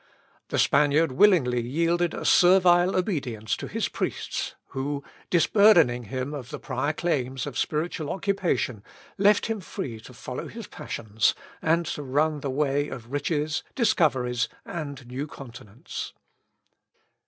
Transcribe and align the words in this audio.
The 0.47 0.57
Spaniard 0.57 1.11
willingly 1.11 1.61
yielded 1.61 2.15
a 2.15 2.25
servile 2.25 2.95
obedience 2.95 3.55
to 3.57 3.67
his 3.67 3.87
priests, 3.87 4.55
who, 4.69 5.03
disburdening 5.29 6.05
him 6.05 6.33
of 6.33 6.49
the 6.49 6.57
prior 6.57 6.91
claims 6.91 7.45
of 7.45 7.55
spiritual 7.55 8.09
occupation, 8.09 8.83
left 9.19 9.45
him 9.45 9.59
free 9.59 9.99
to 9.99 10.13
follow 10.15 10.47
his 10.47 10.65
passions, 10.65 11.35
and 11.61 11.85
to 11.85 12.01
run 12.01 12.39
the 12.39 12.49
way 12.49 12.87
of 12.87 13.11
riches, 13.11 13.61
discoveries, 13.75 14.49
and 14.65 15.05
new 15.05 15.27
continents. 15.27 16.13